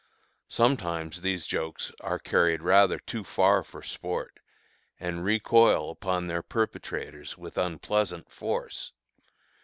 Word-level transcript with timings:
Sometimes 0.49 1.21
these 1.21 1.45
jokes 1.45 1.91
are 1.99 2.17
carried 2.17 2.63
rather 2.63 2.97
too 2.97 3.23
far 3.23 3.63
for 3.63 3.83
sport, 3.83 4.39
and 4.99 5.23
recoil 5.23 5.91
upon 5.91 6.25
their 6.25 6.41
perpetrators 6.41 7.37
with 7.37 7.55
unpleasant 7.55 8.31
force. 8.31 8.93